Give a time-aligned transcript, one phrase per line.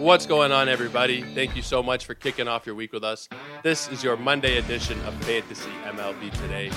[0.00, 1.20] What's going on, everybody?
[1.34, 3.28] Thank you so much for kicking off your week with us.
[3.62, 6.70] This is your Monday edition of Fantasy MLB Today.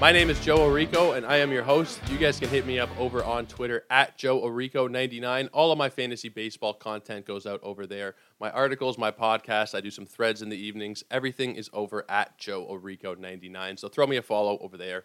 [0.00, 2.00] My name is Joe Orico, and I am your host.
[2.10, 5.50] You guys can hit me up over on Twitter at Joe Orico99.
[5.52, 8.14] All of my fantasy baseball content goes out over there.
[8.40, 11.04] My articles, my podcast, I do some threads in the evenings.
[11.10, 13.80] Everything is over at Joe Orico99.
[13.80, 15.04] So throw me a follow over there.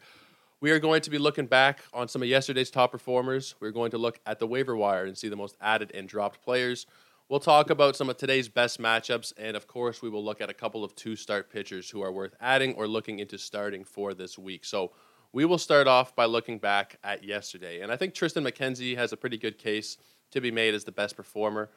[0.61, 3.55] We are going to be looking back on some of yesterday's top performers.
[3.59, 6.41] We're going to look at the waiver wire and see the most added and dropped
[6.41, 6.87] players.
[7.29, 10.49] We'll talk about some of today's best matchups, and of course, we will look at
[10.49, 14.13] a couple of two start pitchers who are worth adding or looking into starting for
[14.13, 14.63] this week.
[14.63, 14.93] So,
[15.33, 17.81] we will start off by looking back at yesterday.
[17.81, 19.97] And I think Triston McKenzie has a pretty good case
[20.31, 21.69] to be made as the best performer.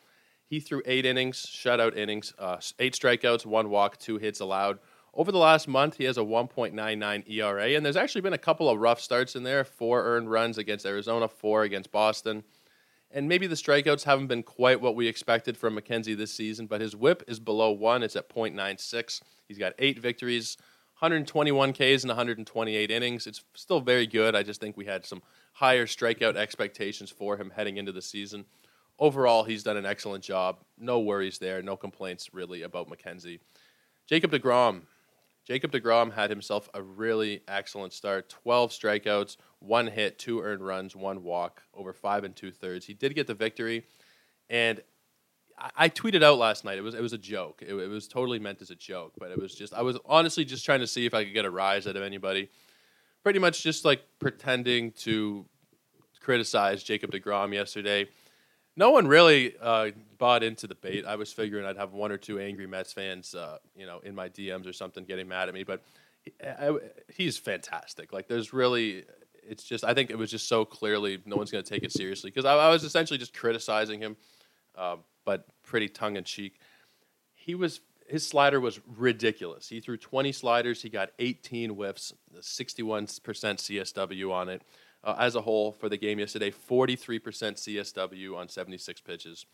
[0.47, 4.79] He threw eight innings, shutout innings, uh, eight strikeouts, one walk, two hits allowed.
[5.13, 8.69] Over the last month, he has a 1.99 ERA, and there's actually been a couple
[8.69, 12.45] of rough starts in there four earned runs against Arizona, four against Boston.
[13.13, 16.81] And maybe the strikeouts haven't been quite what we expected from McKenzie this season, but
[16.81, 18.03] his whip is below one.
[18.03, 19.21] It's at 0.96.
[19.49, 20.57] He's got eight victories,
[21.01, 23.27] 121 Ks and 128 innings.
[23.27, 24.37] It's still very good.
[24.37, 25.23] I just think we had some
[25.55, 28.45] higher strikeout expectations for him heading into the season.
[28.99, 30.59] Overall, he's done an excellent job.
[30.79, 31.63] No worries there.
[31.63, 33.41] No complaints really about McKenzie.
[34.07, 34.83] Jacob DeGrom,
[35.47, 40.97] Jacob DeGrom had himself a really excellent start 12 strikeouts, one hit, two earned runs,
[40.97, 42.87] one walk, over five and two thirds.
[42.87, 43.85] He did get the victory.
[44.49, 44.81] And
[45.59, 46.79] I, I tweeted out last night.
[46.79, 47.63] It was it was a joke.
[47.67, 50.45] It, it, was totally meant as a joke, but it was just I was honestly
[50.45, 52.51] just trying to see if I could get a rise out of anybody.
[53.23, 55.45] Pretty much just like pretending to
[56.21, 58.09] criticize Jacob DeGrom yesterday
[58.77, 61.05] no one really uh, bought into the bait.
[61.05, 64.15] I was figuring I'd have one or two angry Mets fans, uh, you know, in
[64.15, 65.65] my DMs or something, getting mad at me.
[65.65, 65.83] But
[67.13, 68.13] he's fantastic.
[68.13, 69.05] Like, there's really,
[69.49, 71.93] it's just, I think it was just so clearly no one's going to take it
[71.93, 74.17] seriously because I, I, was essentially just criticizing him,
[74.77, 76.59] uh, but pretty tongue in cheek.
[77.35, 77.81] He was
[78.11, 79.69] his slider was ridiculous.
[79.69, 80.83] He threw 20 sliders.
[80.83, 84.63] He got 18 whiffs, 61% CSW on it
[85.05, 89.47] uh, as a whole for the game yesterday 43% CSW on 76 pitches.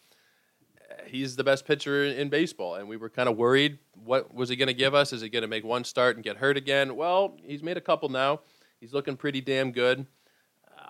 [1.06, 3.78] He's the best pitcher in baseball, and we were kind of worried.
[4.04, 5.12] What was he going to give us?
[5.12, 6.94] Is he going to make one start and get hurt again?
[6.94, 8.40] Well, he's made a couple now.
[8.80, 10.06] He's looking pretty damn good.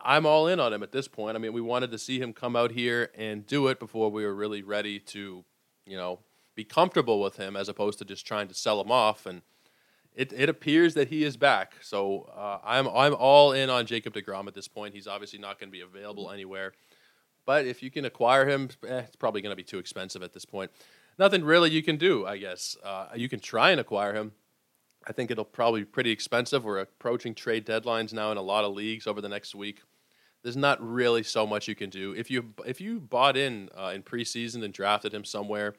[0.02, 1.36] I'm all in on him at this point.
[1.36, 4.24] I mean, we wanted to see him come out here and do it before we
[4.24, 5.44] were really ready to,
[5.84, 6.20] you know,
[6.54, 9.26] be comfortable with him as opposed to just trying to sell him off.
[9.26, 9.42] And
[10.14, 11.74] it, it appears that he is back.
[11.82, 14.94] So uh, I'm I'm all in on Jacob Degrom at this point.
[14.94, 16.72] He's obviously not going to be available anywhere,
[17.44, 20.32] but if you can acquire him, eh, it's probably going to be too expensive at
[20.32, 20.70] this point.
[21.18, 22.76] Nothing really you can do, I guess.
[22.82, 24.32] Uh, you can try and acquire him.
[25.06, 26.64] I think it'll probably be pretty expensive.
[26.64, 29.82] We're approaching trade deadlines now in a lot of leagues over the next week.
[30.42, 32.12] There's not really so much you can do.
[32.12, 35.74] If you if you bought in uh, in preseason and drafted him somewhere,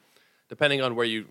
[0.48, 1.26] depending on where you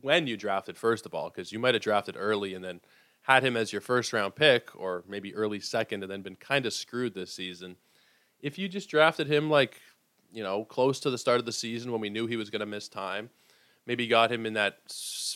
[0.00, 2.80] when you drafted first of all, because you might have drafted early and then
[3.22, 6.66] had him as your first round pick, or maybe early second, and then been kind
[6.66, 7.76] of screwed this season.
[8.40, 9.80] If you just drafted him like
[10.32, 12.60] you know close to the start of the season when we knew he was going
[12.60, 13.30] to miss time,
[13.86, 14.78] maybe got him in that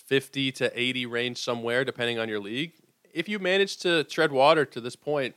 [0.06, 2.72] 50 to 80 range somewhere, depending on your league.
[3.12, 5.34] If you manage to tread water to this point,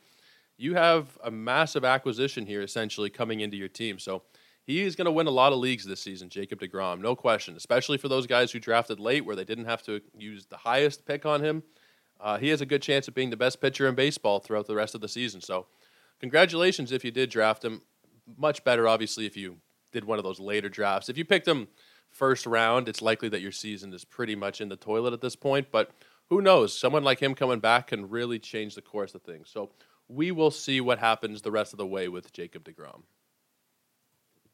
[0.57, 3.97] you have a massive acquisition here essentially coming into your team.
[3.97, 4.23] So
[4.63, 7.55] he is going to win a lot of leagues this season, Jacob DeGrom, no question,
[7.55, 11.05] especially for those guys who drafted late where they didn't have to use the highest
[11.05, 11.63] pick on him.
[12.19, 14.75] Uh, he has a good chance of being the best pitcher in baseball throughout the
[14.75, 15.41] rest of the season.
[15.41, 15.65] So,
[16.19, 17.81] congratulations if you did draft him.
[18.37, 19.57] Much better, obviously, if you
[19.91, 21.09] did one of those later drafts.
[21.09, 21.67] If you picked him
[22.11, 25.35] first round, it's likely that your season is pretty much in the toilet at this
[25.35, 25.67] point.
[25.71, 25.91] But
[26.29, 26.77] who knows?
[26.77, 29.49] Someone like him coming back can really change the course of things.
[29.49, 29.71] So,
[30.07, 33.03] we will see what happens the rest of the way with Jacob DeGrom.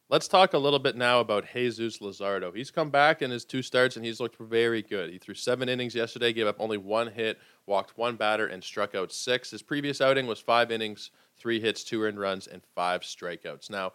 [0.09, 2.55] Let's talk a little bit now about Jesus Luzardo.
[2.55, 5.09] He's come back in his two starts and he's looked very good.
[5.09, 8.95] He threw seven innings yesterday, gave up only one hit, walked one batter, and struck
[8.95, 9.51] out six.
[9.51, 13.69] His previous outing was five innings, three hits, two earned runs, and five strikeouts.
[13.69, 13.91] Now,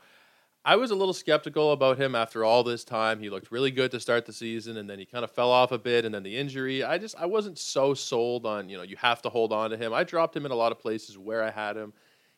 [0.64, 3.18] I was a little skeptical about him after all this time.
[3.18, 5.72] He looked really good to start the season, and then he kind of fell off
[5.72, 6.84] a bit, and then the injury.
[6.84, 9.76] I just I wasn't so sold on you know you have to hold on to
[9.76, 9.92] him.
[9.92, 11.92] I dropped him in a lot of places where I had him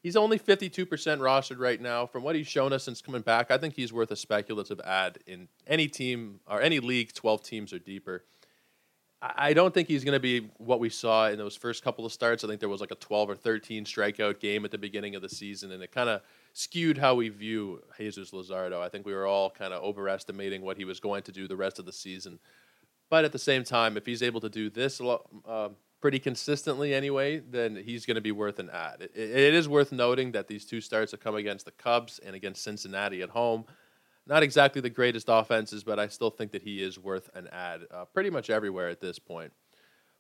[0.05, 2.05] He's only 52% rostered right now.
[2.05, 5.19] From what he's shown us since coming back, I think he's worth a speculative ad
[5.27, 8.23] in any team or any league, 12 teams or deeper.
[9.23, 12.13] I don't think he's going to be what we saw in those first couple of
[12.13, 12.45] starts.
[12.45, 15.23] I think there was like a 12 or 13 strikeout game at the beginning of
[15.23, 16.21] the season, and it kind of
[16.55, 18.81] skewed how we view Jesus Luzardo.
[18.81, 21.57] I think we were all kind of overestimating what he was going to do the
[21.57, 22.39] rest of the season.
[23.11, 25.69] But at the same time, if he's able to do this uh,
[26.01, 29.03] pretty consistently anyway, then he's going to be worth an ad.
[29.03, 32.35] It, it is worth noting that these two starts have come against the Cubs and
[32.35, 33.65] against Cincinnati at home.
[34.27, 37.83] Not exactly the greatest offenses, but I still think that he is worth an ad
[37.91, 39.53] uh, pretty much everywhere at this point.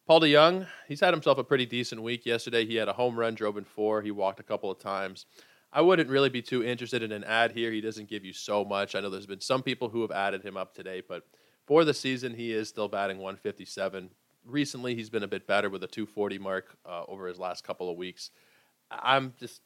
[0.06, 2.26] Paul DeJong, he's had himself a pretty decent week.
[2.26, 4.02] Yesterday, he had a home run, drove in four.
[4.02, 5.24] He walked a couple of times.
[5.76, 7.72] I wouldn't really be too interested in an ad here.
[7.72, 8.94] He doesn't give you so much.
[8.94, 11.26] I know there's been some people who have added him up today, but
[11.66, 14.10] for the season, he is still batting 157.
[14.44, 17.90] Recently, he's been a bit better with a 240 mark uh, over his last couple
[17.90, 18.30] of weeks.
[18.88, 19.62] I'm just,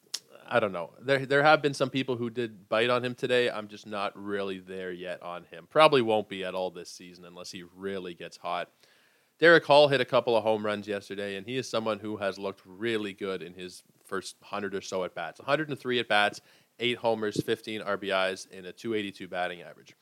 [0.47, 0.93] I don't know.
[0.99, 3.51] There, there have been some people who did bite on him today.
[3.51, 5.67] I'm just not really there yet on him.
[5.69, 8.69] Probably won't be at all this season unless he really gets hot.
[9.39, 12.37] Darick Hall hit a couple of home runs yesterday, and he is someone who has
[12.37, 15.39] looked really good in his first 100 or so at bats.
[15.39, 16.41] 103 at bats,
[16.79, 19.95] eight homers, 15 RBIs, and a 282 batting average.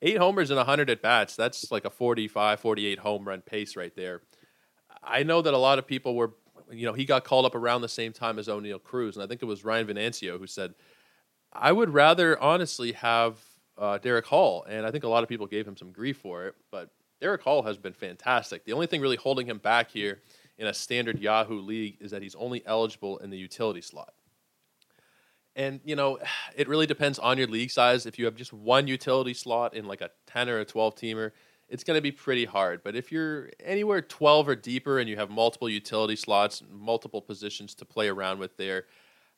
[0.00, 3.94] Eight homers and 100 at bats, that's like a 45, 48 home run pace right
[3.94, 4.22] there.
[5.02, 6.32] I know that a lot of people were,
[6.70, 9.26] you know, he got called up around the same time as Oneil Cruz, and I
[9.26, 10.74] think it was Ryan Venancio who said,
[11.52, 13.38] I would rather honestly have
[13.76, 16.46] uh, Darick Hall, and I think a lot of people gave him some grief for
[16.46, 16.90] it, but
[17.24, 18.64] Darick Hall has been fantastic.
[18.64, 20.20] The only thing really holding him back here
[20.58, 24.12] in a standard Yahoo league is that he's only eligible in the utility slot.
[25.56, 26.18] And, you know,
[26.56, 28.04] it really depends on your league size.
[28.04, 31.30] If you have just one utility slot in like a 10 or a 12 teamer,
[31.70, 32.82] it's going to be pretty hard.
[32.84, 37.74] But if you're anywhere 12 or deeper and you have multiple utility slots, multiple positions
[37.76, 38.84] to play around with there,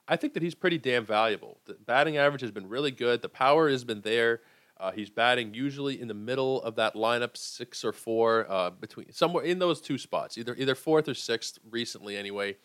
[0.08, 1.58] I think that he's pretty damn valuable.
[1.66, 3.22] The batting average has been really good.
[3.22, 4.40] The power has been there.
[4.78, 9.10] Uh, he's batting usually in the middle of that lineup, six or four, uh, between
[9.12, 11.58] somewhere in those two spots, either either fourth or sixth.
[11.70, 12.56] Recently, anyway.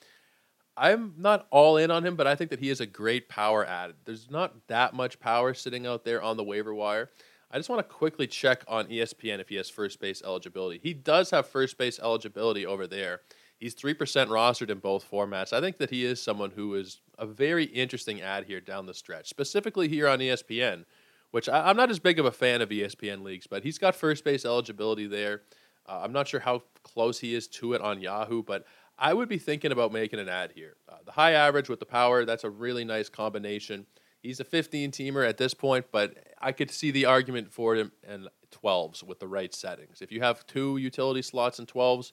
[0.77, 3.65] I'm not all in on him, but I think that he is a great power
[3.65, 3.93] add.
[4.05, 7.09] There's not that much power sitting out there on the waiver wire.
[7.51, 10.79] I just want to quickly check on ESPN if he has first base eligibility.
[10.81, 13.19] He does have first base eligibility over there.
[13.59, 13.95] He's 3%
[14.27, 15.51] rostered in both formats.
[15.51, 18.93] I think that he is someone who is a very interesting ad here down the
[18.93, 20.85] stretch, specifically here on ESPN
[21.31, 23.95] which I, am not as big of a fan of ESPN leagues, but he's got
[23.95, 25.41] first base eligibility there.
[25.87, 28.65] Uh, I'm not sure how close he is to it on Yahoo, but
[28.99, 30.75] I would be thinking about making an ad here.
[30.87, 33.87] Uh, the high average with the power, that's a really nice combination.
[34.21, 37.91] He's a 15 teamer at this point, but I could see the argument for him
[38.07, 40.01] in 12s with the right settings.
[40.01, 42.11] If you have two utility slots and 12s,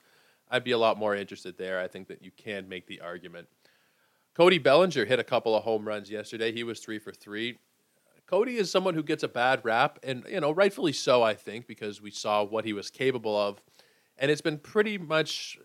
[0.51, 1.79] I'd be a lot more interested there.
[1.79, 3.49] I think that you can make the argument.
[4.35, 6.53] Cody Bellinger hit a couple of home runs yesterday.
[6.53, 7.59] He was three for three.
[8.29, 11.67] Cody is someone who gets a bad rap, and you know, rightfully so, I think,
[11.67, 13.63] because we saw what he was capable of,
[14.19, 15.59] and it's been pretty much,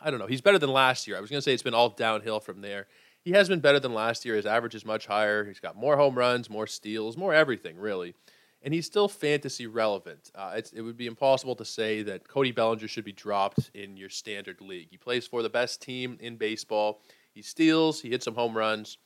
[0.00, 1.18] I don't know, he's better than last year.
[1.18, 2.86] I was going to say it's been all downhill from there.
[3.20, 4.36] He has been better than last year.
[4.36, 5.44] His average is much higher.
[5.44, 8.14] He's got more home runs, more steals, more everything, really.
[8.62, 10.30] And he's still fantasy relevant.
[10.34, 14.08] Uh, it would be impossible to say that Cody Bellinger should be dropped in your
[14.08, 14.88] standard league.
[14.90, 17.02] He plays for the best team in baseball.
[17.34, 18.96] He steals, he hits some home runs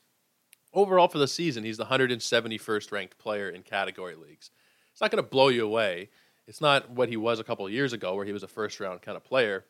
[0.73, 4.51] overall for the season, he's the 171st ranked player in category leagues.
[4.93, 6.11] It's not going to blow you away.
[6.47, 9.03] It's not what he was a couple years ago, where he was a first round
[9.03, 9.65] kind of player.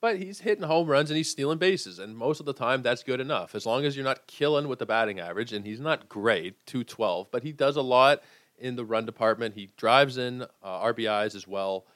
[0.00, 3.02] But he's hitting home runs and he's stealing bases, and most of the time that's
[3.02, 3.54] good enough.
[3.54, 7.30] As long as you're not killing with the batting average, and he's not great, 212,
[7.30, 8.22] but he does a lot
[8.58, 9.54] in the run department.
[9.54, 11.86] He drives in uh, RBIs as well.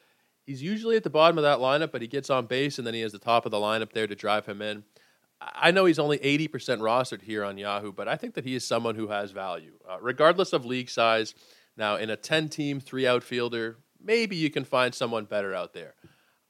[0.47, 2.95] He's usually at the bottom of that lineup, but he gets on base, and then
[2.95, 4.85] he has the top of the lineup there to drive him in.
[5.41, 6.49] I know he's only 80%
[6.81, 9.99] rostered here on Yahoo, but I think that he is someone who has value, uh,
[10.01, 11.35] regardless of league size.
[11.77, 15.95] Now, in a 10 team, three outfielder, maybe you can find someone better out there.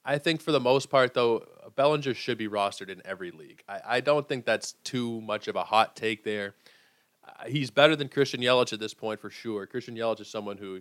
[0.05, 1.45] I think for the most part, though,
[1.77, 3.63] Bellinger should be rostered in every league.
[3.69, 6.55] I, I don't think that's too much of a hot take there.
[7.23, 9.67] Uh, he's better than Christian Yelich at this point for sure.
[9.67, 10.81] Christian Yelich is someone who,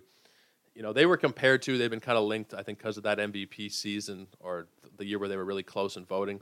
[0.74, 3.02] you know, they were compared to, they've been kind of linked, I think, because of
[3.02, 6.40] that MVP season or the year where they were really close in voting.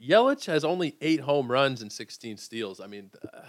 [0.00, 2.80] Yelich has only eight home runs and 16 steals.
[2.80, 3.40] I mean, uh,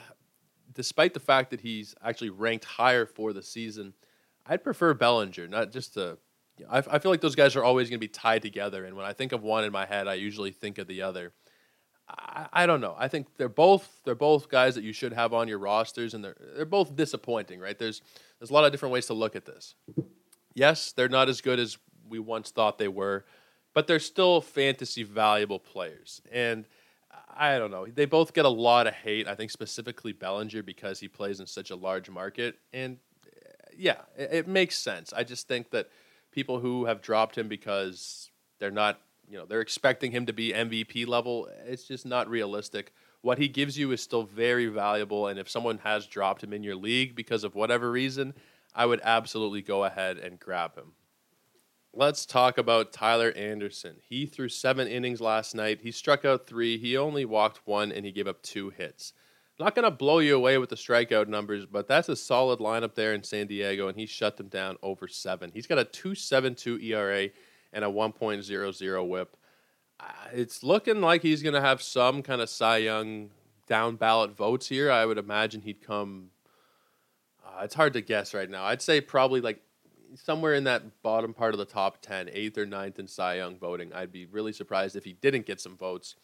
[0.73, 3.93] despite the fact that he's actually ranked higher for the season,
[4.45, 6.17] I'd prefer Bellinger, not just to.
[6.57, 8.85] You know, I, I feel like those guys are always going to be tied together,
[8.85, 11.33] and when I think of one in my head, I usually think of the other.
[12.07, 12.95] I, I don't know.
[12.97, 16.23] I think they're both they're both guys that you should have on your rosters, and
[16.23, 17.77] they're they're both disappointing, right?
[17.77, 18.01] There's
[18.39, 19.73] there's a lot of different ways to look at this.
[20.53, 23.25] Yes, they're not as good as we once thought they were
[23.73, 26.21] but they're still fantasy valuable players.
[26.31, 26.65] And
[27.35, 27.85] I don't know.
[27.87, 29.27] They both get a lot of hate.
[29.27, 32.55] I think specifically Bellinger because he plays in such a large market.
[32.71, 35.13] And eh, yeah, it, it makes sense.
[35.13, 35.89] I just think that
[36.31, 40.51] people who have dropped him because they're not, you know, they're expecting him to be
[40.51, 42.93] MVP level, it's just not realistic.
[43.21, 45.27] What he gives you is still very valuable.
[45.27, 48.33] And if someone has dropped him in your league because of whatever reason,
[48.75, 50.91] I would absolutely go ahead and grab him.
[51.95, 53.97] Let's talk about Tyler Anderson.
[54.01, 55.81] He threw seven innings last night.
[55.83, 56.79] He struck out three.
[56.79, 59.13] He only walked one and he gave up two hits.
[59.59, 62.95] Not going to blow you away with the strikeout numbers, but that's a solid lineup
[62.95, 65.51] there in San Diego, and he shut them down over seven.
[65.53, 67.29] He's got a 2.72 ERA
[67.71, 69.37] and a 1.00 WHIP.
[69.99, 73.29] Uh, it's looking like he's going to have some kind of Cy Young
[73.67, 74.91] down ballot votes here.
[74.91, 76.31] I would imagine he'd come.
[77.45, 78.65] Uh, it's hard to guess right now.
[78.65, 79.61] I'd say probably like
[80.15, 83.57] somewhere in that bottom part of the top 10, eighth or ninth in Cy Young
[83.57, 83.93] voting.
[83.93, 86.15] I'd be really surprised if he didn't get some votes,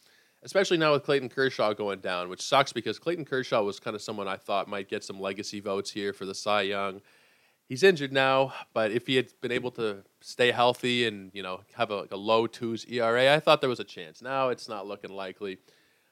[0.44, 4.02] especially now with Clayton Kershaw going down, which sucks because Clayton Kershaw was kind of
[4.02, 7.02] someone I thought might get some legacy votes here for the Cy Young.
[7.68, 11.62] He's injured now, but if he had been able to stay healthy and you know
[11.76, 14.22] have a, like a low twos ERA, I thought there was a chance.
[14.22, 15.60] Now it's not looking likely.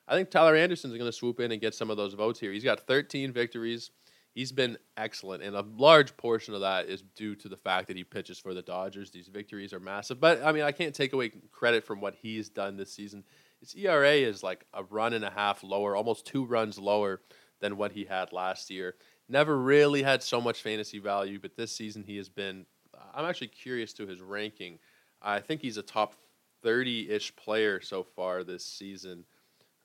[0.07, 2.53] I think Tyler Anderson's going to swoop in and get some of those votes here.
[2.53, 3.91] He's got 13 victories
[4.37, 7.97] he's been excellent, and a large portion of that is due to the fact that
[7.97, 9.09] he pitches for the Dodgers.
[9.09, 12.47] These victories are massive, but I mean, I can't take away credit from what he's
[12.47, 13.23] done this season.
[13.61, 17.19] His ERA is like a run and a half lower, almost two runs lower
[17.61, 18.93] than what he had last year.
[19.27, 22.67] Never really had so much fantasy value, but this season he has been.
[23.15, 24.77] I'm actually curious to his ranking.
[25.19, 26.13] I think he's a top
[26.61, 29.25] 30 ish player so far this season.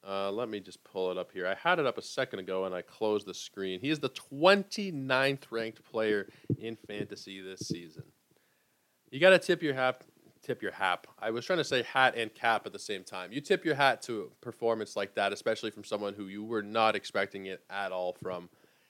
[0.06, 1.46] Uh, let me just pull it up here.
[1.46, 3.80] I had it up a second ago and I closed the screen.
[3.80, 6.28] He is the 29th ranked player
[6.58, 8.02] in fantasy this season.
[9.10, 10.02] You got to tip your hat.
[10.42, 11.06] Tip your hat.
[11.20, 13.30] I was trying to say hat and cap at the same time.
[13.30, 16.62] You tip your hat to a performance like that, especially from someone who you were
[16.62, 18.48] not expecting it at all from.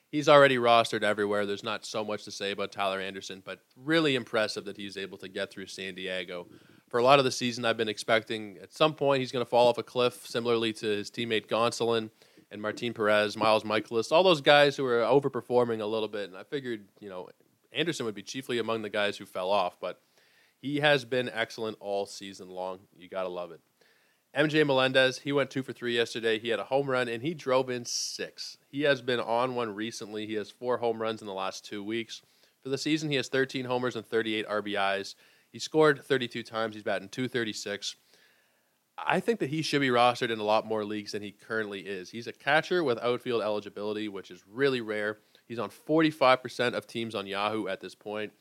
[0.09, 1.45] He's already rostered everywhere.
[1.45, 5.17] There's not so much to say about Tyler Anderson, but really impressive that he's able
[5.19, 6.47] to get through San Diego
[6.93, 9.49] for a lot of the season, I've been expecting at some point he's going to
[9.49, 12.11] fall off a cliff, similarly to his teammate Gonsolin
[12.51, 16.29] and Martin Perez, Miles Mikolas, all those guys who are overperforming a little bit.
[16.29, 17.29] And I figured, you know,
[17.71, 20.01] Anderson would be chiefly among the guys who fell off, but
[20.61, 22.81] he has been excellent all season long.
[22.95, 23.61] You got to love it.
[24.37, 26.37] MJ Melendez, he went two for three yesterday.
[26.37, 28.59] He had a home run and he drove in six.
[28.69, 30.27] He has been on one recently.
[30.27, 32.21] He has four home runs in the last two weeks.
[32.61, 35.15] For the season, he has 13 homers and 38 RBIs.
[35.53, 36.73] He scored 32 times.
[36.73, 37.95] He's batting 236.
[38.97, 41.81] I think that he should be rostered in a lot more leagues than he currently
[41.81, 42.09] is.
[42.09, 45.19] He's a catcher with outfield eligibility, which is really rare.
[45.47, 48.33] He's on 45% of teams on Yahoo at this point.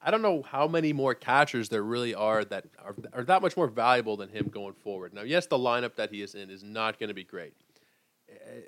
[0.00, 3.56] I don't know how many more catchers there really are that are, are that much
[3.56, 5.14] more valuable than him going forward.
[5.14, 7.54] Now, yes, the lineup that he is in is not going to be great.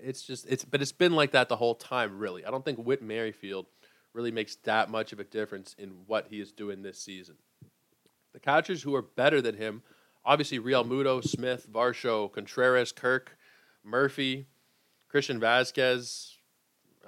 [0.02, 2.46] It's just it's but it's been like that the whole time, really.
[2.46, 3.66] I don't think Whit Merrifield
[4.14, 7.36] really makes that much of a difference in what he is doing this season.
[8.32, 9.82] The catchers who are better than him,
[10.24, 13.36] obviously Realmuto, Smith, Varsho, Contreras, Kirk,
[13.84, 14.46] Murphy,
[15.08, 16.36] Christian Vazquez,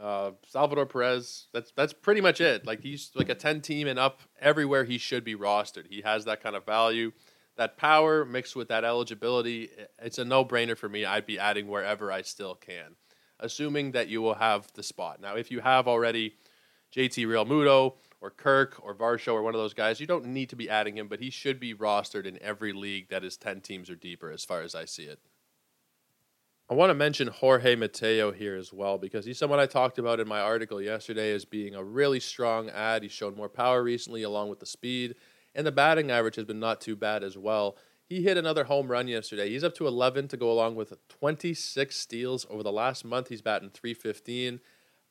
[0.00, 1.46] uh, Salvador Perez.
[1.52, 2.66] That's that's pretty much it.
[2.66, 5.86] Like he's like a ten team and up everywhere he should be rostered.
[5.88, 7.12] He has that kind of value,
[7.56, 9.70] that power mixed with that eligibility.
[10.00, 11.04] It's a no brainer for me.
[11.04, 12.96] I'd be adding wherever I still can,
[13.38, 15.20] assuming that you will have the spot.
[15.20, 16.34] Now, if you have already
[16.94, 20.56] JT Realmuto or Kirk or Varsho or one of those guys, you don't need to
[20.56, 23.90] be adding him, but he should be rostered in every league that is 10 teams
[23.90, 25.18] or deeper, as far as I see it.
[26.70, 30.20] I want to mention Jorge Mateo here as well because he's someone I talked about
[30.20, 33.02] in my article yesterday as being a really strong ad.
[33.02, 35.16] He's shown more power recently, along with the speed,
[35.54, 37.76] and the batting average has been not too bad as well.
[38.08, 39.50] He hit another home run yesterday.
[39.50, 43.28] He's up to 11 to go along with 26 steals over the last month.
[43.28, 44.60] He's batting 315.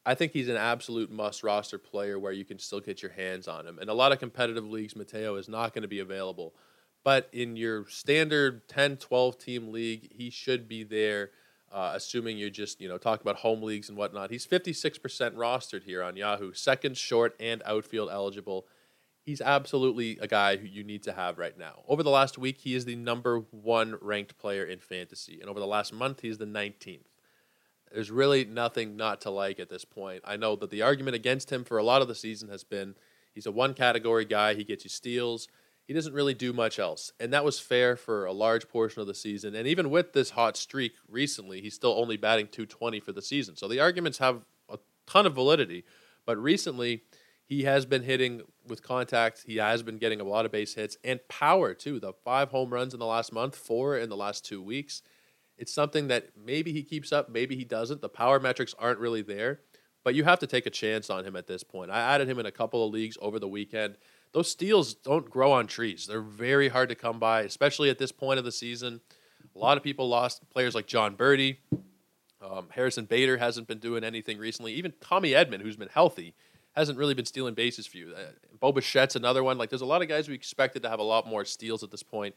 [0.05, 3.47] I think he's an absolute must roster player where you can still get your hands
[3.47, 3.77] on him.
[3.79, 6.55] In a lot of competitive leagues, Mateo is not going to be available.
[7.03, 11.31] But in your standard 10, 12 team league, he should be there,
[11.71, 14.29] uh, assuming you're just, you know, talking about home leagues and whatnot.
[14.29, 14.99] He's 56%
[15.35, 18.67] rostered here on Yahoo, second, short, and outfield eligible.
[19.23, 21.83] He's absolutely a guy who you need to have right now.
[21.87, 25.39] Over the last week, he is the number one ranked player in fantasy.
[25.41, 27.10] And over the last month, he's the 19th.
[27.93, 30.21] There's really nothing not to like at this point.
[30.25, 32.95] I know that the argument against him for a lot of the season has been
[33.33, 35.47] he's a one category guy, he gets you steals.
[35.87, 37.11] He doesn't really do much else.
[37.19, 39.55] And that was fair for a large portion of the season.
[39.55, 43.57] And even with this hot streak recently, he's still only batting 220 for the season.
[43.57, 45.83] So the arguments have a ton of validity.
[46.25, 47.01] But recently,
[47.43, 49.43] he has been hitting with contact.
[49.45, 51.99] He has been getting a lot of base hits and power, too.
[51.99, 55.01] The five home runs in the last month, four in the last two weeks.
[55.61, 58.01] It's something that maybe he keeps up, maybe he doesn't.
[58.01, 59.59] The power metrics aren't really there,
[60.03, 61.91] but you have to take a chance on him at this point.
[61.91, 63.97] I added him in a couple of leagues over the weekend.
[64.33, 66.07] Those steals don't grow on trees.
[66.07, 69.01] They're very hard to come by, especially at this point of the season.
[69.55, 71.57] A lot of people lost players like Jon Berti.
[72.41, 74.73] Um, Harrison Bader hasn't been doing anything recently.
[74.73, 76.33] Even Tommy Edman, who's been healthy,
[76.75, 78.15] hasn't really been stealing bases for you.
[78.17, 79.59] Uh, Bo Bichette's another one.
[79.59, 81.91] Like, there's a lot of guys we expected to have a lot more steals at
[81.91, 82.33] this point,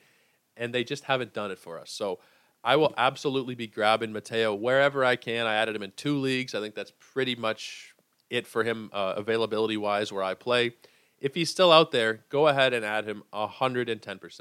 [0.58, 1.90] and they just haven't done it for us.
[1.90, 2.18] So
[2.64, 5.46] I will absolutely be grabbing Mateo wherever I can.
[5.46, 6.54] I added him in two leagues.
[6.54, 7.94] I think that's pretty much
[8.30, 10.74] it for him uh, availability wise where I play.
[11.20, 14.40] If he's still out there, go ahead and add him 110%.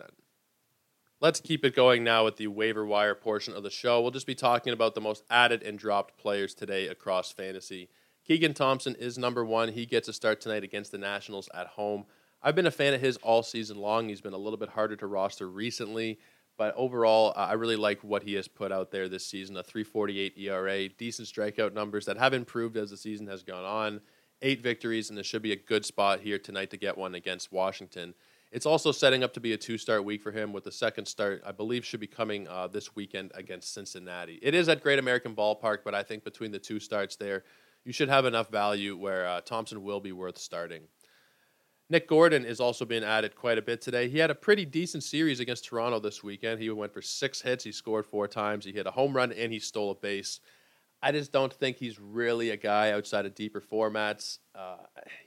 [1.20, 4.02] Let's keep it going now with the waiver wire portion of the show.
[4.02, 7.90] We'll just be talking about the most added and dropped players today across fantasy.
[8.26, 9.70] Keegan Thompson is number one.
[9.70, 12.06] He gets a start tonight against the Nationals at home.
[12.42, 14.10] I've been a fan of his all season long.
[14.10, 16.20] He's been a little bit harder to roster recently,
[16.58, 19.58] but overall, I really like what he has put out there this season.
[19.58, 24.02] A 3.48 ERA, decent strikeout numbers that have improved as the season has gone on.
[24.42, 27.52] Eight victories, and this should be a good spot here tonight to get one against
[27.52, 28.14] Washington.
[28.52, 31.08] It's also setting up to be a two start week for him with the second
[31.08, 34.38] start, I believe, should be coming uh, this weekend against Cincinnati.
[34.44, 37.46] It is at Great American Ballpark, but I think between the two starts there,
[37.84, 40.84] you should have enough value where uh, Thompson will be worth starting.
[41.90, 44.08] Nick Gordon is also being added quite a bit today.
[44.08, 46.62] He had a pretty decent series against Toronto this weekend.
[46.62, 49.52] He went for six hits, he scored four times, he hit a home run, and
[49.52, 50.40] he stole a base.
[51.02, 54.40] I just don't think he's really a guy outside of deeper formats.
[54.56, 54.78] Uh,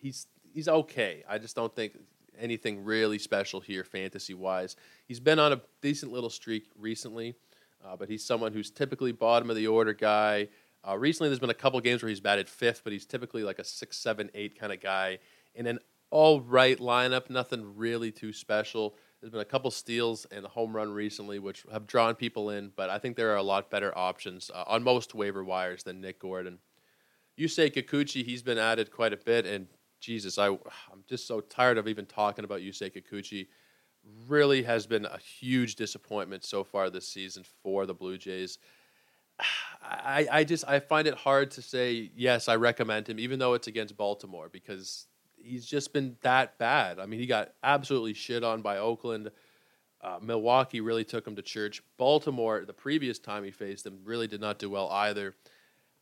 [0.00, 1.22] he's he's okay.
[1.28, 1.98] I just don't think
[2.38, 4.76] anything really special here, fantasy wise.
[5.06, 7.36] He's been on a decent little streak recently,
[7.84, 10.48] uh, but he's someone who's typically bottom of the order guy.
[10.86, 13.58] Uh, recently, there's been a couple games where he's batted fifth, but he's typically like
[13.58, 15.18] a six, seven, eight kind of guy
[15.54, 15.78] in an
[16.10, 17.30] all right lineup.
[17.30, 18.96] Nothing really too special.
[19.20, 22.70] There's been a couple steals and a home run recently, which have drawn people in,
[22.76, 26.00] but I think there are a lot better options uh, on most waiver wires than
[26.00, 26.58] Nick Gordon.
[27.38, 29.66] Yusei Kikuchi, he's been added quite a bit, and
[30.00, 33.48] Jesus, I I'm just so tired of even talking about Yusei Kikuchi.
[34.28, 38.58] Really has been a huge disappointment so far this season for the Blue Jays.
[39.82, 43.54] I, I just I find it hard to say yes I recommend him even though
[43.54, 45.06] it's against Baltimore because
[45.46, 46.98] he's just been that bad.
[46.98, 49.30] I mean he got absolutely shit on by Oakland.
[50.02, 51.82] Uh, Milwaukee really took him to church.
[51.96, 55.34] Baltimore the previous time he faced them really did not do well either.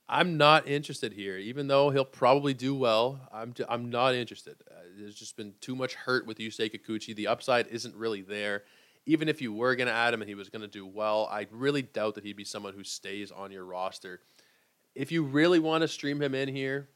[0.09, 3.21] I'm not interested here, even though he'll probably do well.
[3.33, 4.57] I'm i I'm not interested.
[4.71, 7.17] Uh, there's just been too much hurt with Yusei Kikuchi.
[7.17, 8.65] The upside isn't really there.
[9.07, 11.29] Even if you were going to add him and he was going to do well,
[11.31, 14.21] I really doubt that he'd be someone who stays on your roster.
[14.95, 16.89] If you really want to stream him in here,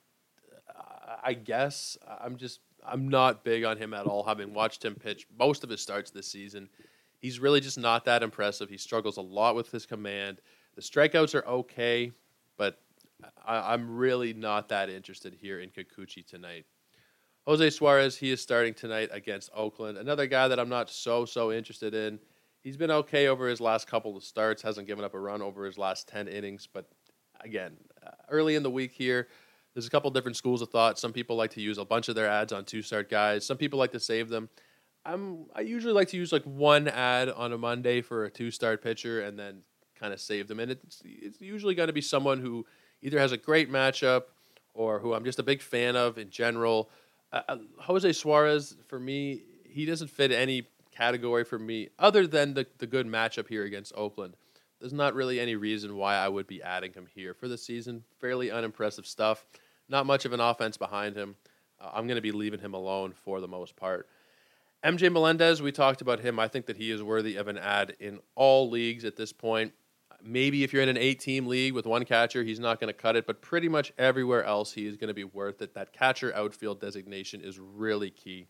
[1.29, 4.25] I guess I'm just I'm not big on him at all.
[4.25, 6.71] Having watched him pitch most of his starts this season,
[7.19, 8.71] he's really just not that impressive.
[8.71, 10.41] He struggles a lot with his command.
[10.75, 12.13] The strikeouts are okay,
[12.57, 12.81] but
[13.45, 16.65] I, am really not that interested here in Kikuchi tonight.
[17.47, 19.99] Jose Suarez, he is starting tonight against Oakland.
[19.99, 22.19] Another guy that I'm not so, so interested in.
[22.63, 25.67] He's been okay over his last couple of starts, hasn't given up a run over
[25.67, 26.67] his last 10 innings.
[26.73, 26.89] But
[27.41, 29.29] again, uh, early in the week here,
[29.79, 30.99] there's a couple different schools of thought.
[30.99, 33.57] Some people like to use a bunch of their ads on two start guys, some
[33.57, 34.49] people like to save them.
[35.07, 38.51] I'm, I usually like to use like one ad on a Monday for a two
[38.51, 39.61] start pitcher and then
[39.95, 40.59] kind of save them.
[40.59, 42.67] And it's, it's usually going to be someone who
[43.03, 44.23] either has a great matchup
[44.75, 46.91] or who I'm just a big fan of in general.
[47.33, 52.55] Uh, uh, Jose Suarez, for me, he doesn't fit any category for me other than
[52.55, 54.35] the, the good matchup here against Oakland.
[54.81, 58.03] There's not really any reason why I would be adding him here for the season.
[58.21, 59.45] Fairly unimpressive stuff.
[59.89, 61.37] Not much of an offense behind him.
[61.81, 64.09] Uh, I'm going to be leaving him alone for the most part.
[64.85, 66.39] MJ Melendez, we talked about him.
[66.39, 69.73] I think that he is worthy of an ad in all leagues at this point
[70.23, 72.99] maybe if you're in an eight team league with one catcher, he's not going to
[72.99, 75.75] cut it, but pretty much everywhere else, he is going to be worth it.
[75.75, 78.47] That catcher outfield designation is really key.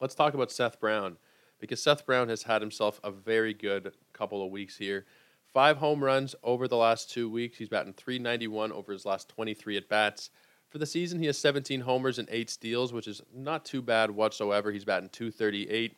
[0.00, 1.16] Let's talk about Seth Brown
[1.58, 5.06] because Seth Brown has had himself a very good couple of weeks here.
[5.52, 7.58] Five home runs over the last two weeks.
[7.58, 10.30] He's batting 391 over his last 23 at bats.
[10.70, 14.10] For the season, he has 17 homers and eight steals, which is not too bad
[14.10, 14.70] whatsoever.
[14.70, 15.96] He's batting 238.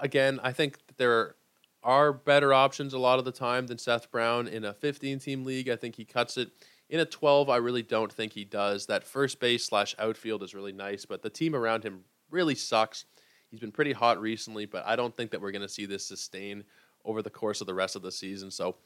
[0.00, 1.36] Again, I think there
[1.82, 5.44] are better options a lot of the time than Seth Brown in a 15 team
[5.44, 5.68] league.
[5.68, 6.50] I think he cuts it.
[6.90, 8.86] In a 12, I really don't think he does.
[8.86, 13.06] That first base slash outfield is really nice, but the team around him really sucks.
[13.50, 16.04] He's been pretty hot recently, but I don't think that we're going to see this
[16.04, 16.64] sustain
[17.04, 18.50] over the course of the rest of the season.
[18.50, 18.76] So,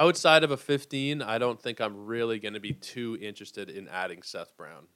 [0.00, 3.86] outside of a 15, I don't think I'm really going to be too interested in
[3.86, 4.86] adding Seth Brown.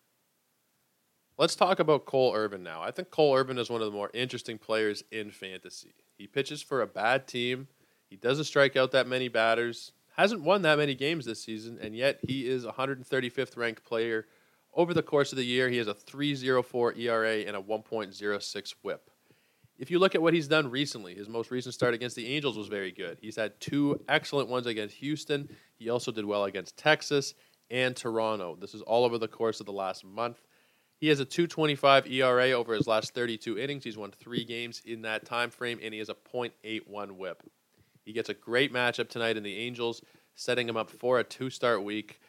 [1.36, 2.80] Let's talk about Cole Irvin now.
[2.80, 5.94] I think Cole Irvin is one of the more interesting players in fantasy.
[6.16, 7.68] He pitches for a bad team.
[8.08, 9.92] He doesn't strike out that many batters.
[10.16, 14.26] Hasn't won that many games this season, and yet he is 135th ranked player.
[14.72, 19.10] Over the course of the year, he has a 3.04 ERA and a 1.06 WHIP.
[19.78, 22.56] If you look at what he's done recently, his most recent start against the Angels
[22.56, 23.18] was very good.
[23.20, 25.48] He's had two excellent ones against Houston.
[25.76, 27.34] He also did well against Texas
[27.70, 28.56] and Toronto.
[28.60, 30.40] This is all over the course of the last month.
[31.00, 33.82] He has a 2.25 ERA over his last 32 innings.
[33.82, 37.42] He's won three games in that time frame, and he has a .81 WHIP.
[38.04, 40.02] He gets a great matchup tonight in the Angels,
[40.34, 42.20] setting him up for a two start week.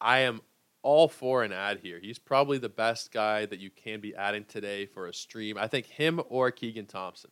[0.00, 0.42] I am
[0.82, 1.98] all for an ad here.
[2.00, 5.56] He's probably the best guy that you can be adding today for a stream.
[5.56, 7.30] I think him or Keegan Thompson.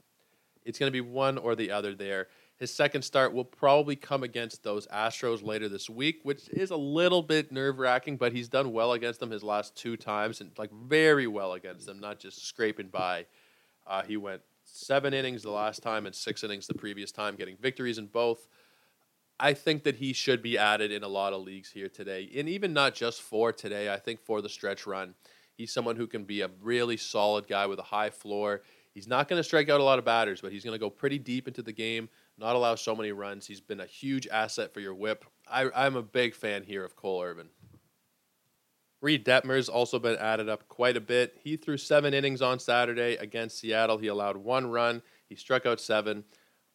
[0.65, 2.29] It's going to be one or the other there.
[2.59, 6.77] His second start will probably come against those Astros later this week, which is a
[6.77, 10.51] little bit nerve wracking, but he's done well against them his last two times and
[10.59, 13.25] like very well against them, not just scraping by.
[13.87, 17.57] Uh, he went seven innings the last time and six innings the previous time, getting
[17.57, 18.47] victories in both.
[19.43, 22.47] I think that he should be added in a lot of leagues here today, and
[22.47, 23.91] even not just for today.
[23.91, 25.15] I think for the stretch run,
[25.57, 28.61] he's someone who can be a really solid guy with a high floor.
[28.93, 30.91] He's not going to strike out a lot of batters, but he's going to go
[30.91, 33.47] pretty deep into the game, not allow so many runs.
[33.47, 35.25] He's been a huge asset for your whip.
[35.51, 37.49] I, I'm a big fan here of Cole Irvin.
[39.01, 41.39] Reid Detmers also been added up quite a bit.
[41.43, 43.97] He threw seven innings on Saturday against Seattle.
[43.97, 45.01] He allowed one run.
[45.31, 46.25] He struck out seven.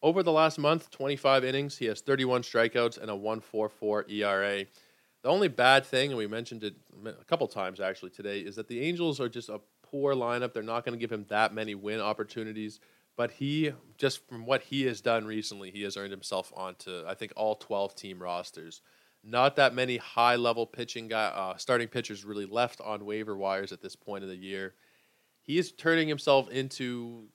[0.02, 4.66] Over the last month, 25 innings, he has 31 strikeouts and a 1.44 ERA.
[5.22, 8.68] The only bad thing, and we mentioned it a couple times actually today, is that
[8.68, 10.52] the Angels are just a poor lineup.
[10.52, 12.80] They're not going to give him that many win opportunities.
[13.16, 17.14] But he, just from what he has done recently, he has earned himself onto, I
[17.14, 18.82] think, all 12 team rosters.
[19.24, 23.72] Not that many high level pitching guy, uh, starting pitchers really left on waiver wires
[23.72, 24.74] at this point of the year.
[25.40, 27.28] He is turning himself into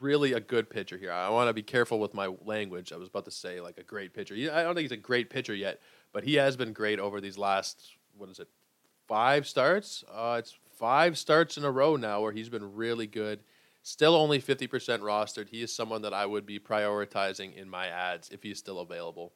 [0.00, 1.12] really a good pitcher here.
[1.12, 2.92] I want to be careful with my language.
[2.92, 4.34] I was about to say like a great pitcher.
[4.34, 5.80] I don't think he's a great pitcher yet,
[6.12, 8.48] but he has been great over these last what is it,
[9.06, 10.04] five starts?
[10.12, 13.40] Uh, it's five starts in a row now where he's been really good.
[13.82, 14.68] Still only 50%
[15.00, 15.48] rostered.
[15.48, 19.32] He is someone that I would be prioritizing in my ads if he's still available.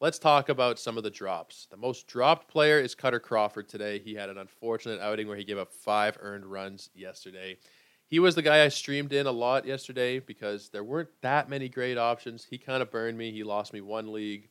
[0.00, 1.66] Let's talk about some of the drops.
[1.70, 3.98] The most dropped player is Kutter Crawford today.
[3.98, 7.56] He had an unfortunate outing where he gave up five earned runs yesterday
[8.08, 11.68] he was the guy I streamed in a lot yesterday because there weren't that many
[11.68, 12.46] great options.
[12.48, 13.32] He kind of burned me.
[13.32, 14.48] He lost me one league.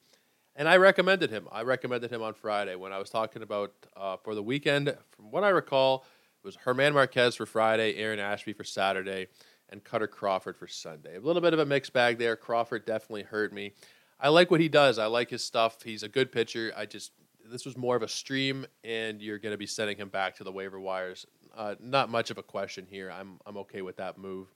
[0.58, 1.48] And I recommended him.
[1.52, 4.96] I recommended him on Friday when I was talking about uh, for the weekend.
[5.12, 6.06] From what I recall,
[6.44, 9.28] it was German Marquez for Friday, Aaron Ashby for Saturday,
[9.70, 11.16] and Kutter Crawford for Sunday.
[11.16, 12.36] A little bit of a mixed bag there.
[12.36, 13.74] Crawford definitely hurt me.
[14.20, 14.98] I like what he does.
[14.98, 15.82] I like his stuff.
[15.82, 16.74] He's a good pitcher.
[16.76, 17.12] I just
[17.50, 20.44] this was more of a stream, and you're going to be sending him back to
[20.44, 23.12] the waiver wires uh, not much of a question here.
[23.12, 24.48] I'm I'm okay with that move.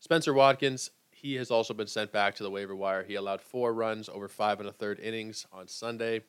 [0.00, 3.04] Spenser Watkins, he has also been sent back to the waiver wire.
[3.04, 6.22] He allowed four runs over five and a third innings on Sunday.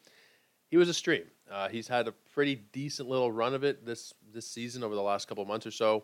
[0.69, 1.23] He was a stream.
[1.51, 5.01] Uh, he's had a pretty decent little run of it this this season over the
[5.01, 6.03] last couple months or so.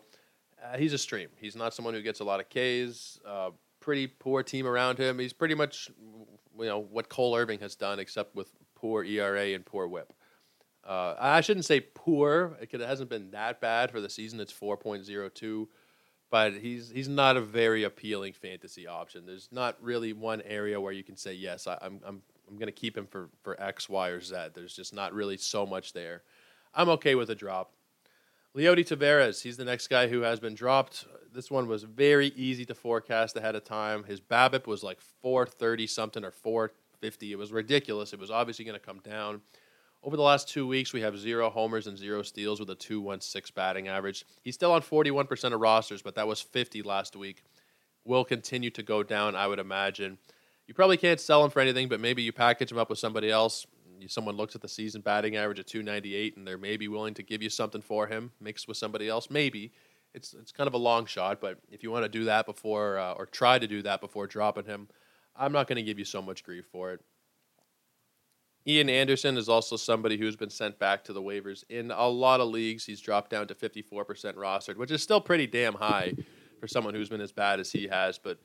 [0.62, 1.28] Uh, he's a stream.
[1.36, 3.18] He's not someone who gets a lot of Ks.
[3.26, 5.18] Uh, pretty poor team around him.
[5.18, 5.90] He's pretty much
[6.58, 10.12] you know what Cole Irvin has done, except with poor ERA and poor WHIP.
[10.90, 12.58] Uh, I shouldn't say poor.
[12.60, 14.40] It hasn't been that bad for the season.
[14.40, 15.68] It's 4.02,
[16.32, 19.24] but he's he's not a very appealing fantasy option.
[19.24, 21.68] There's not really one area where you can say yes.
[21.68, 24.34] I, I'm I'm I'm going to keep him for for X, Y, or Z.
[24.52, 26.22] There's just not really so much there.
[26.74, 27.72] I'm okay with a drop.
[28.56, 31.06] Leody Taveras, he's the next guy who has been dropped.
[31.32, 34.02] This one was very easy to forecast ahead of time.
[34.02, 37.30] His BABIP was like 430 something or 450.
[37.30, 38.12] It was ridiculous.
[38.12, 39.42] It was obviously going to come down.
[40.02, 43.54] Over the last two weeks, we have zero homers and zero steals with a 2.16
[43.54, 44.24] batting average.
[44.42, 47.42] He's still on 41% of rosters, but that was 50 last week.
[48.04, 50.16] Will continue to go down, I would imagine.
[50.66, 53.30] You probably can't sell him for anything, but maybe you package him up with somebody
[53.30, 53.66] else.
[54.06, 57.42] Someone looks at the season batting average at 298, and they're maybe willing to give
[57.42, 59.28] you something for him, mixed with somebody else.
[59.28, 59.72] Maybe
[60.14, 62.98] it's it's kind of a long shot, but if you want to do that before
[62.98, 64.88] uh, or try to do that before dropping him,
[65.36, 67.00] I'm not going to give you so much grief for it.
[68.66, 72.40] Ian Anderson is also somebody who's been sent back to the waivers in a lot
[72.40, 72.84] of leagues.
[72.84, 73.84] He's dropped down to 54%
[74.34, 76.14] rostered, which is still pretty damn high
[76.60, 78.18] for someone who's been as bad as he has.
[78.18, 78.38] But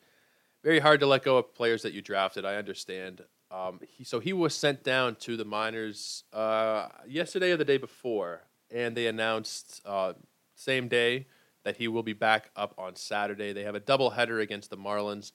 [0.64, 2.46] very hard to let go of players that you drafted.
[2.46, 3.22] I understand.
[3.52, 7.78] Um, he, so he was sent down to the minors uh, yesterday or the day
[7.78, 10.14] before, and they announced uh,
[10.56, 11.28] same day
[11.64, 13.54] that he will be back up on Saturday.
[13.54, 15.34] They have a doubleheader against the Marlins.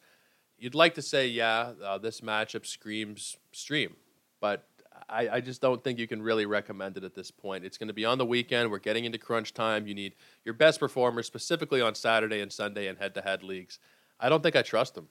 [0.58, 3.96] You'd like to say, yeah, uh, this matchup screams stream,
[4.40, 4.66] but
[5.08, 7.64] I, I just don't think you can really recommend it at this point.
[7.64, 8.70] It's going to be on the weekend.
[8.70, 9.86] We're getting into crunch time.
[9.86, 13.78] You need your best performers, specifically on Saturday and Sunday in head to head leagues.
[14.18, 15.08] I don't think I trust him.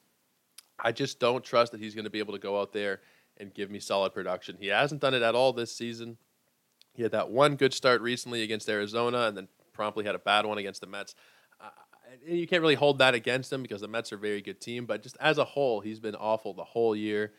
[0.80, 3.02] I just don't trust that he's going to be able to go out there
[3.38, 4.58] and give me solid production.
[4.60, 6.18] He hasn't done it at all this season.
[6.94, 10.46] He had that one good start recently against Arizona and then promptly had a bad
[10.46, 11.15] one against the Mets.
[11.62, 11.70] Uh,
[12.26, 14.86] you can't really hold that against him because the Mets are a very good team,
[14.86, 17.34] but just as a whole, he's been awful the whole year.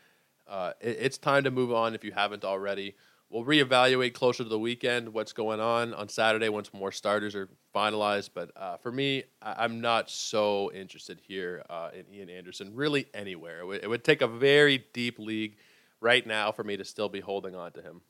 [0.51, 2.95] Uh, it, it's time to move on if you haven't already.
[3.29, 7.47] We'll reevaluate closer to the weekend what's going on on Saturday once more starters are
[7.73, 8.31] finalized.
[8.33, 13.07] But uh, for me, I- am not so interested here uh, in Ian Anderson, really
[13.13, 13.59] anywhere.
[13.59, 15.55] It, w- it would take a very deep league
[16.01, 18.01] right now for me to still be holding on to him.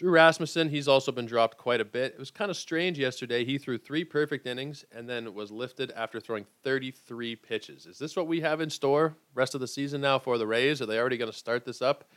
[0.00, 2.14] Drew Rasmussen, he's also been dropped quite a bit.
[2.14, 3.44] It was kind of strange yesterday.
[3.44, 7.84] He threw three perfect innings and then was lifted after throwing 33 pitches.
[7.84, 10.80] Is this what we have in store rest of the season now for the Rays?
[10.80, 12.08] Are they already going to start this up?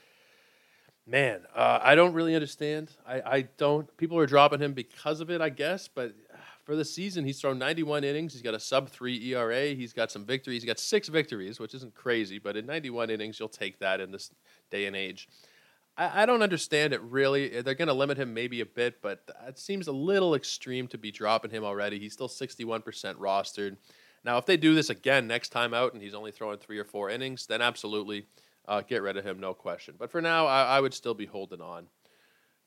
[1.06, 2.89] Man, uh, I don't really understand.
[3.06, 3.98] I, I don't.
[3.98, 5.89] People are dropping him because of it, I guess.
[5.89, 6.15] But
[6.63, 8.32] for the season, he's thrown 91 innings.
[8.32, 9.74] He's got a sub three ERA.
[9.74, 10.62] He's got some victories.
[10.62, 14.10] He's got six victories, which isn't crazy, but in 91 innings, you'll take that in
[14.10, 14.32] this
[14.72, 15.28] day and age.
[15.97, 17.62] I, I don't understand it really.
[17.62, 20.97] They're going to limit him maybe a bit, but it seems a little extreme to
[20.97, 21.99] be dropping him already.
[21.99, 22.84] He's still 61%
[23.15, 23.77] rostered.
[24.25, 26.86] Now, if they do this again next time out and he's only throwing three or
[26.86, 28.27] four innings, then absolutely
[28.67, 29.95] uh, get rid of him, no question.
[29.97, 31.88] But for now, I, I would still be holding on.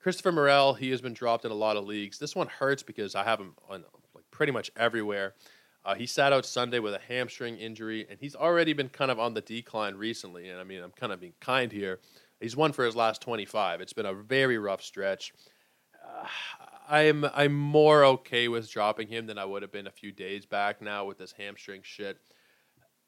[0.01, 2.19] Christopher Morel, he has been dropped in a lot of leagues.
[2.19, 3.85] This one hurts because I have him on
[4.15, 5.35] like pretty much everywhere.
[5.85, 9.19] Uh, he sat out Sunday with a hamstring injury, and he's already been kind of
[9.19, 10.49] on the decline recently.
[10.49, 12.01] And I mean, I'm kind of being kind here.
[12.41, 13.81] He's won for his last 25.
[13.81, 15.33] It's been a very rough stretch.
[15.95, 16.27] Uh,
[16.89, 20.47] I'm I'm more okay with dropping him than I would have been a few days
[20.47, 22.19] back now with this hamstring shit.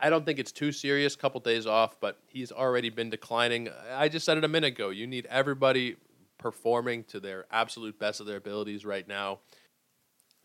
[0.01, 1.17] I don't think it's too serious.
[1.17, 3.69] Couple days off, but he's already been declining.
[3.95, 4.91] I just said it a minute ago.
[4.91, 5.97] You need everybody
[6.39, 9.41] performing to their absolute best of their abilities right now,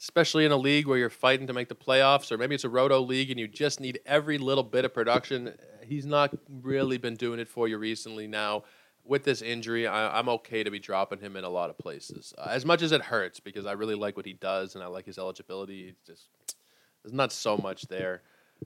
[0.01, 2.69] especially in a league where you're fighting to make the playoffs, or maybe it's a
[2.69, 5.53] roto league and you just need every little bit of production.
[5.85, 8.27] He's not really been doing it for you recently.
[8.27, 8.63] Now,
[9.05, 12.33] with this injury, I, am okay to be dropping him in a lot of places.
[12.37, 14.87] Uh, as much as it hurts, because I really like what he does and I
[14.87, 15.89] like his eligibility.
[15.89, 16.29] It's just
[17.03, 18.21] there's not so much there.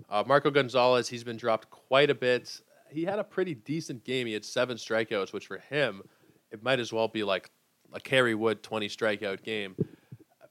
[0.09, 2.61] Uh, Marco Gonzales, he's been dropped quite a bit.
[2.89, 4.27] He had a pretty decent game.
[4.27, 6.03] He had seven strikeouts, which for him,
[6.51, 7.49] it might as well be like
[7.93, 9.75] a Kerry Wood 20 strikeout game.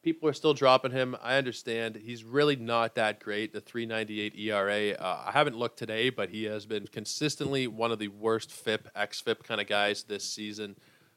[0.06, 1.16] People are still dropping him.
[1.20, 1.96] I understand.
[1.96, 3.52] He's really not that great.
[3.52, 4.90] The 398 ERA.
[4.92, 8.88] Uh, I haven't looked today, but he has been consistently one of the worst FIP,
[8.94, 10.76] XFIP kind of guys this season,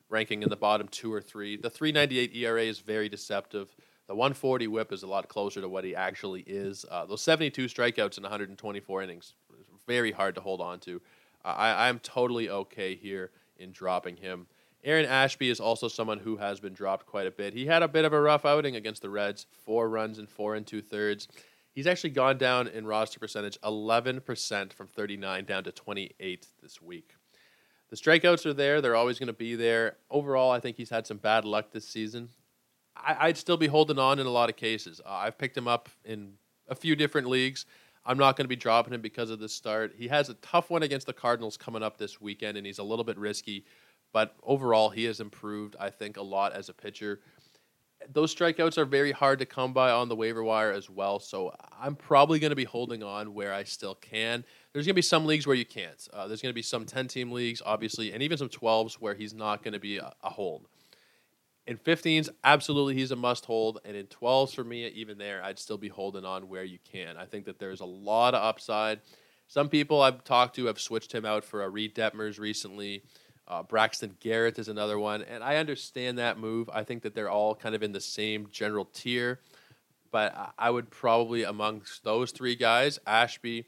[0.09, 1.55] ranking in the bottom two or three.
[1.55, 3.75] The 398 ERA is very deceptive.
[4.07, 6.83] The 140 whip is a lot closer to what he actually is.
[6.89, 9.35] Uh, those 72 strikeouts in 124 innings,
[9.85, 10.99] very hard to hold on to.
[11.45, 14.47] Uh, I, I'm totally okay here in dropping him.
[14.83, 17.53] Aaron Ashby is also someone who has been dropped quite a bit.
[17.53, 20.55] He had a bit of a rough outing against the Reds, four runs and four
[20.55, 21.27] and two thirds.
[21.73, 27.15] He's actually gone down in roster percentage 11% from 39 down to 28 this week.
[27.89, 28.81] The strikeouts are there.
[28.81, 29.97] They're always going to be there.
[30.09, 32.29] Overall, I think he's had some bad luck this season.
[32.95, 34.99] I, would still be holding on in a lot of cases.
[35.05, 36.33] Uh, I've picked him up in
[36.67, 37.65] a few different leagues.
[38.05, 39.93] I'm not going to be dropping him because of the start.
[39.97, 42.83] He has a tough one against the Cardinals coming up this weekend, and he's a
[42.83, 43.65] little bit risky.
[44.11, 47.19] But overall, he has improved, I think, a lot as a pitcher.
[48.11, 51.19] Those strikeouts are very hard to come by on the waiver wire as well.
[51.19, 54.45] So I'm probably going to be holding on where I still can.
[54.71, 56.07] There's going to be some leagues where you can't.
[56.13, 59.15] Uh, there's going to be some 10 team leagues, obviously, and even some 12s where
[59.15, 60.67] he's not going to be a, a hold.
[61.67, 63.79] In 15s, absolutely he's a must hold.
[63.85, 67.15] And in 12s, for me, even there, I'd still be holding on where you can.
[67.15, 69.01] I think that there's a lot of upside.
[69.45, 73.03] Some people I've talked to have switched him out for a Reid Detmers recently.
[73.49, 75.23] Uh, Braxton Garrett is another one.
[75.23, 76.69] And I understand that move.
[76.71, 79.39] I think that they're all kind of in the same general tier.
[80.11, 83.65] But I would probably, amongst those three guys, Ashby,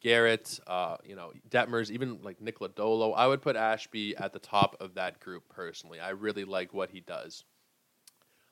[0.00, 3.14] Garrett, uh, you know, Detmers, even like Nick Lodolo.
[3.16, 5.98] I would put Ashby at the top of that group personally.
[5.98, 7.44] I really like what he does.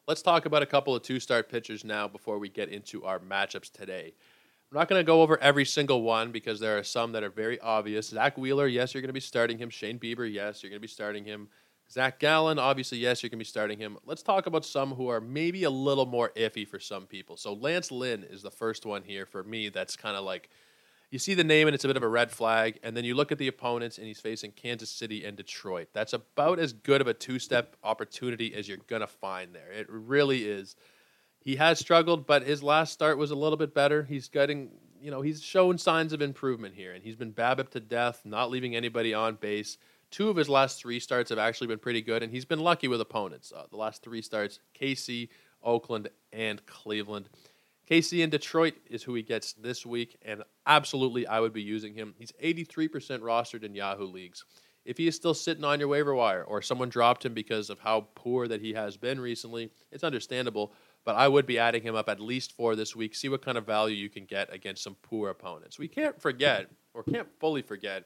[0.08, 3.18] Let's talk about a couple of two start pitchers now before we get into our
[3.18, 4.14] matchups today.
[4.70, 7.30] I'm not going to go over every single one because there are some that are
[7.30, 8.08] very obvious.
[8.08, 9.70] Zack Wheeler, yes, you're going to be starting him.
[9.70, 11.48] Shane Bieber, yes, you're going to be starting him.
[11.90, 13.96] Zac Gallen, obviously, yes, you're going to be starting him.
[14.04, 17.36] Let's talk about some who are maybe a little more iffy for some people.
[17.36, 20.50] So Lance Lynn is the first one here for me that's kind of like–
[21.10, 23.14] you see the name and it's a bit of a red flag, and then you
[23.14, 25.88] look at the opponents and he's facing Kansas City and Detroit.
[25.92, 29.70] That's about as good of a two step opportunity as you're going to find there.
[29.70, 30.74] It really is.
[31.46, 34.02] He has struggled, but his last start was a little bit better.
[34.02, 34.68] He's getting,
[35.00, 38.50] you know, he's shown signs of improvement here, and he's been BABIP to death, not
[38.50, 39.78] leaving anybody on base.
[40.10, 42.88] Two of his last three starts have actually been pretty good, and he's been lucky
[42.88, 43.52] with opponents.
[43.54, 45.28] Uh, the last three starts, KC,
[45.62, 47.28] Oakland, and Cleveland.
[47.88, 51.94] KC in Detroit is who he gets this week, and absolutely I would be using
[51.94, 52.16] him.
[52.18, 54.44] He's 83% rostered in Yahoo leagues.
[54.84, 57.78] If he is still sitting on your waiver wire or someone dropped him because of
[57.78, 60.72] how poor that he has been recently, it's understandable,
[61.06, 63.14] but I would be adding him up at least four this week.
[63.14, 65.78] See what kind of value you can get against some poor opponents.
[65.78, 68.04] We can't forget, or can't fully forget,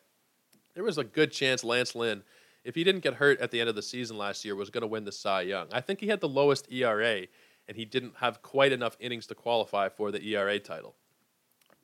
[0.74, 2.22] there was a good chance Lance Lynn
[2.62, 4.82] if he didn't get hurt at the end of the season last year, was going
[4.82, 5.68] to win the Cy Young.
[5.72, 7.26] I think he had the lowest ERA,
[7.66, 10.94] and he didn't have quite enough innings to qualify for the ERA title.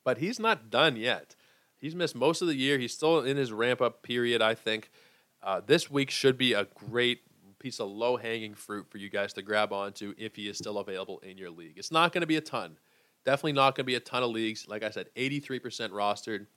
[0.03, 1.35] But he's not done yet.
[1.79, 2.77] He's missed most of the year.
[2.77, 4.91] He's still in his ramp up period, I think.
[5.41, 7.21] Uh, this week should be a great
[7.59, 10.77] piece of low hanging fruit for you guys to grab onto if he is still
[10.77, 11.77] available in your league.
[11.77, 12.77] It's not going to be a ton.
[13.25, 14.67] Definitely not going to be a ton of leagues.
[14.67, 16.47] Like I said, 83% rostered.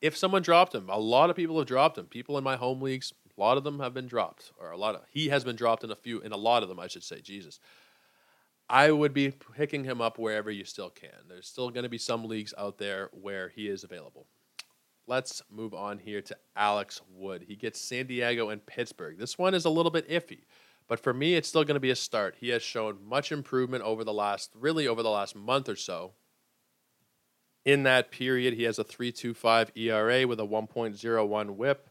[0.00, 2.06] If someone dropped him, a lot of people have dropped him.
[2.06, 4.94] People in my home leagues, a lot of them have been dropped, or a lot
[4.94, 7.04] of he has been dropped in a few, in a lot of them, I should
[7.04, 7.20] say.
[7.20, 7.60] Jesus,
[8.68, 11.10] I would be picking him up wherever you still can.
[11.28, 14.26] There's still going to be some leagues out there where he is available.
[15.06, 17.44] Let's move on here to Alex Wood.
[17.46, 19.18] He gets San Diego and Pittsburgh.
[19.18, 20.44] This one is a little bit iffy,
[20.86, 22.36] but for me, it's still going to be a start.
[22.38, 26.12] He has shown much improvement over the last, really over the last month or so.
[27.64, 31.90] In that period, he has a 3.25 ERA with a 1.01 WHIP.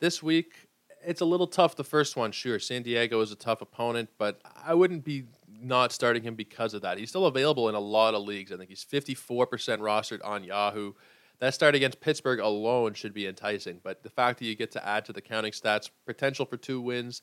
[0.00, 0.68] This week,
[1.04, 1.76] it's a little tough.
[1.76, 5.92] The first one, sure, San Diego is a tough opponent, but I wouldn't be not
[5.92, 6.98] starting him because of that.
[6.98, 8.50] He's still available in a lot of leagues.
[8.50, 9.26] I think he's 54%
[9.78, 10.92] rostered on Yahoo
[11.38, 13.80] that start against Pittsburgh alone should be enticing.
[13.82, 16.80] But the fact that you get to add to the counting stats, potential for two
[16.80, 17.22] wins,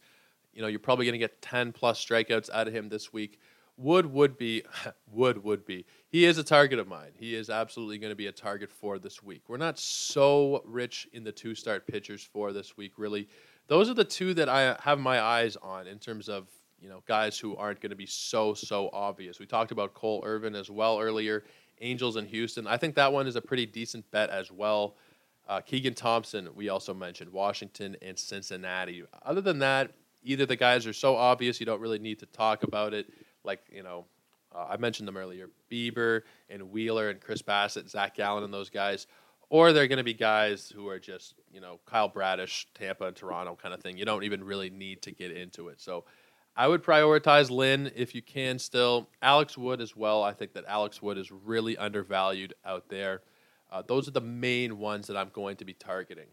[0.54, 3.40] you know, you're probably going to get 10 plus strikeouts out of him this week.
[3.76, 4.64] Wood would be,
[5.12, 5.86] Wood would be.
[6.10, 7.12] He is a target of mine.
[7.16, 9.44] He is absolutely going to be a target for this week.
[9.48, 13.28] We're not so rich in the two start pitchers for this week, really.
[13.68, 16.48] Those are the two that I have my eyes on in terms of,
[16.80, 19.40] you know, guys who aren't going to be so, so obvious.
[19.40, 21.44] We talked about Cole Irvin as well earlier.
[21.84, 22.66] Angels in Houston.
[22.66, 24.96] I think that one is a pretty decent bet as well.
[25.48, 29.04] Uh, Keegan Thompson, we also mentioned Washington and Cincinnati.
[29.24, 29.92] Other than that,
[30.24, 33.12] either the guys are so obvious you don't really need to talk about it.
[33.44, 34.06] Like you know,
[34.56, 38.70] uh, I mentioned them earlier: Bieber and Wheeler and Chris Bassitt, Zac Gallen, and those
[38.70, 39.08] guys.
[39.50, 43.16] Or they're going to be guys who are just you know Kyle Bradish, Tampa and
[43.16, 43.98] Toronto kind of thing.
[43.98, 45.82] You don't even really need to get into it.
[45.82, 46.06] So
[46.56, 49.10] I would prioritize Lynn if you can still.
[49.22, 50.22] Alex Wood as well.
[50.22, 53.22] I think that Alex Wood is really undervalued out there.
[53.72, 56.28] Uh, those are the main ones that I'm going to be targeting.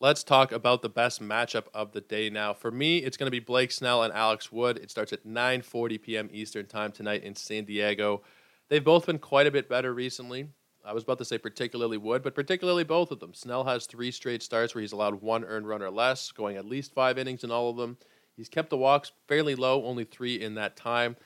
[0.00, 2.52] Let's talk about the best matchup of the day now.
[2.54, 4.78] For me, it's going to be Blake Snell and Alex Wood.
[4.78, 6.30] It starts at 9:40 p.m.
[6.32, 8.22] Eastern Time tonight in San Diego.
[8.70, 10.48] They've both been quite a bit better recently.
[10.86, 13.32] I was about to say particularly Wood, but particularly both of them.
[13.34, 16.66] Snell has three straight starts where he's allowed one earned run or less, going at
[16.66, 17.96] least five innings in all of them.
[18.36, 21.16] He's kept the walks fairly low, only three in that time.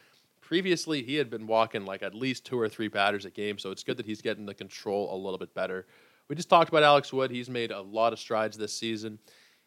[0.40, 3.70] Previously, he had been walking like at least two or three batters a game, so
[3.70, 5.86] it's good that he's getting the control a little bit better.
[6.28, 7.30] We just talked about Alex Wood.
[7.30, 9.18] He's made a lot of strides this season.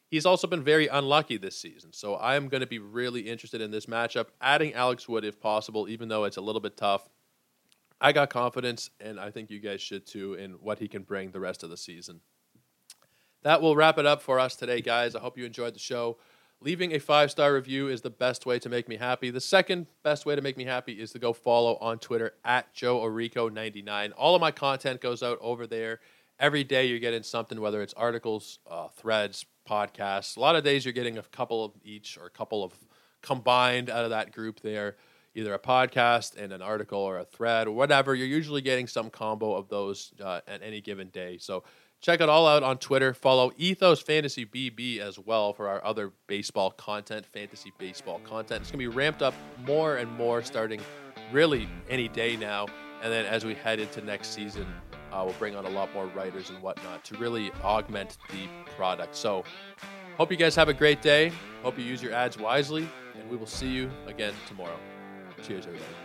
[0.07, 3.61] He's also been very unlucky this season, so I am going to be really interested
[3.61, 7.07] in this matchup, adding Alex Wood if possible, even though it's a little bit tough.
[8.01, 11.31] I got confidence, and I think you guys should too, in what he can bring
[11.31, 12.19] the rest of the season.
[13.43, 15.15] That will wrap it up for us today, guys.
[15.15, 16.17] I hope you enjoyed the show.
[16.63, 19.31] Leaving a five star review is the best way to make me happy.
[19.31, 22.71] The second best way to make me happy is to go follow on Twitter at
[22.71, 24.11] Joe Orico99.
[24.15, 26.01] All of my content goes out over there.
[26.39, 30.37] Every day you're getting something, whether it's articles, uh, threads, podcasts.
[30.37, 32.73] A lot of days you're getting a couple of each or a couple of
[33.23, 34.97] combined out of that group there,
[35.33, 38.13] either a podcast and an article or a thread or whatever.
[38.13, 41.39] You're usually getting some combo of those uh, at any given day.
[41.39, 41.63] So
[42.01, 43.13] Check it all out on Twitter.
[43.13, 48.61] Follow Ethos Fantasy BB as well for our other baseball content, fantasy baseball content.
[48.61, 49.35] It's going to be ramped up
[49.67, 50.81] more and more starting
[51.31, 52.65] really any day now.
[53.03, 54.65] And then as we head into next season,
[55.11, 59.15] uh, we'll bring on a lot more writers and whatnot to really augment the product.
[59.15, 59.43] So,
[60.17, 61.31] hope you guys have a great day.
[61.61, 62.87] Hope you use your adds wisely,
[63.19, 64.79] and we will see you again tomorrow.
[65.43, 66.00] Cheers, everybody.